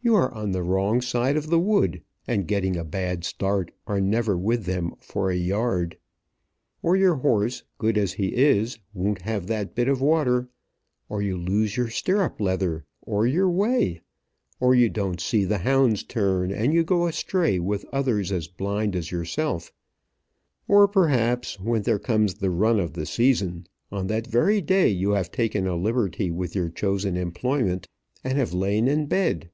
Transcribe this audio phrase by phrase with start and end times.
[0.00, 4.00] You are on the wrong side of the wood, and getting a bad start are
[4.00, 5.98] never with them for a yard;
[6.82, 10.48] or your horse, good as he is, won't have that bit of water;
[11.10, 14.00] or you lose your stirrup leather, or your way;
[14.58, 18.96] or you don't see the hounds turn, and you go astray with others as blind
[18.96, 19.74] as yourself;
[20.66, 25.10] or, perhaps, when there comes the run of the season, on that very day you
[25.10, 27.86] have taken a liberty with your chosen employment,
[28.24, 29.50] and have lain in bed.